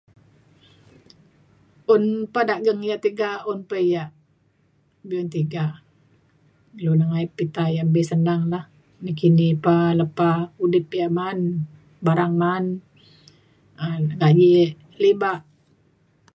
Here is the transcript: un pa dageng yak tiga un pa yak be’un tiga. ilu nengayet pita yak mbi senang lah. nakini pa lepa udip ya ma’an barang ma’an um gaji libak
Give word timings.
un 1.95 2.03
pa 2.33 2.41
dageng 2.49 2.81
yak 2.89 3.01
tiga 3.05 3.29
un 3.51 3.59
pa 3.69 3.77
yak 3.93 4.09
be’un 5.07 5.29
tiga. 5.35 5.65
ilu 6.79 6.91
nengayet 6.97 7.31
pita 7.37 7.63
yak 7.75 7.87
mbi 7.89 8.01
senang 8.11 8.41
lah. 8.53 8.65
nakini 9.03 9.47
pa 9.65 9.75
lepa 9.99 10.29
udip 10.63 10.87
ya 10.99 11.07
ma’an 11.17 11.39
barang 12.05 12.33
ma’an 12.41 12.65
um 13.85 14.01
gaji 14.21 14.51
libak 15.01 15.39